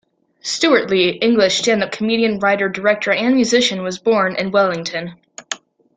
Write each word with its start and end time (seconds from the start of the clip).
Stewart 0.41 0.89
Lee, 0.89 1.09
English 1.09 1.59
stand-up 1.59 1.91
comedian, 1.91 2.39
writer, 2.39 2.67
director 2.69 3.11
and 3.11 3.35
musician, 3.35 3.83
was 3.83 3.99
born 3.99 4.35
in 4.35 4.49
Wellington. 4.49 5.13